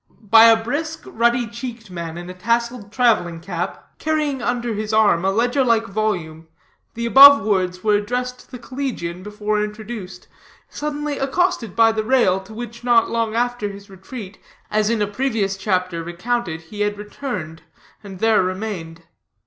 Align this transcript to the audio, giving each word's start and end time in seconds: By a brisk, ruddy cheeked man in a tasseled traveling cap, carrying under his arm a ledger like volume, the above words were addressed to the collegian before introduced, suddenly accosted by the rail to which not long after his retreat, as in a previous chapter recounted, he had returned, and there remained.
By 0.31 0.45
a 0.45 0.55
brisk, 0.55 1.03
ruddy 1.05 1.45
cheeked 1.45 1.91
man 1.91 2.17
in 2.17 2.27
a 2.27 2.33
tasseled 2.33 2.91
traveling 2.91 3.39
cap, 3.39 3.99
carrying 3.99 4.41
under 4.41 4.73
his 4.73 4.93
arm 4.93 5.23
a 5.23 5.29
ledger 5.31 5.63
like 5.63 5.85
volume, 5.85 6.47
the 6.95 7.05
above 7.05 7.45
words 7.45 7.83
were 7.83 7.97
addressed 7.97 8.39
to 8.39 8.49
the 8.51 8.57
collegian 8.57 9.21
before 9.21 9.63
introduced, 9.63 10.27
suddenly 10.67 11.19
accosted 11.19 11.75
by 11.75 11.91
the 11.91 12.03
rail 12.03 12.39
to 12.39 12.51
which 12.55 12.83
not 12.83 13.11
long 13.11 13.35
after 13.35 13.69
his 13.69 13.91
retreat, 13.91 14.39
as 14.71 14.89
in 14.89 15.03
a 15.03 15.05
previous 15.07 15.55
chapter 15.55 16.01
recounted, 16.03 16.61
he 16.61 16.81
had 16.81 16.97
returned, 16.97 17.61
and 18.03 18.17
there 18.17 18.41
remained. 18.41 19.03